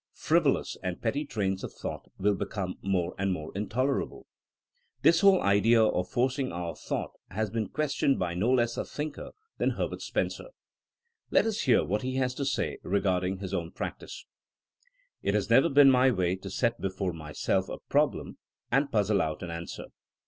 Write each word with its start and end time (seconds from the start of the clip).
Frivolous 0.15 0.77
and 0.81 0.99
petty 0.99 1.25
trains 1.25 1.63
of 1.63 1.73
thought 1.73 2.09
will 2.17 2.33
become 2.33 2.73
more 2.81 3.13
and 3.19 3.31
more 3.31 3.51
intolerable. 3.53 4.25
This 5.03 5.19
whole 5.21 5.43
idea 5.43 5.83
of 5.83 6.09
forcing 6.09 6.51
our 6.51 6.73
thought 6.75 7.11
has 7.29 7.51
been 7.51 7.69
questioned 7.69 8.17
by 8.17 8.33
no 8.33 8.49
less 8.51 8.77
a 8.77 8.83
thinker 8.83 9.29
than 9.59 9.69
Her 9.77 9.87
bert 9.87 10.01
Spencer. 10.01 10.47
Let 11.29 11.45
us 11.45 11.61
hear 11.61 11.83
what 11.83 12.01
he 12.01 12.15
has 12.15 12.33
to 12.33 12.45
say 12.45 12.79
regarding 12.81 13.37
his 13.37 13.53
own 13.53 13.73
practice: 13.73 14.25
It 15.21 15.35
has 15.35 15.51
never 15.51 15.69
been 15.69 15.91
my 15.91 16.09
way 16.09 16.35
to 16.35 16.49
set 16.49 16.81
before 16.81 17.13
my 17.13 17.31
self 17.33 17.69
a 17.69 17.77
problem 17.87 18.39
and 18.71 18.91
puzzle 18.91 19.21
out 19.21 19.43
an 19.43 19.51
answer. 19.51 19.85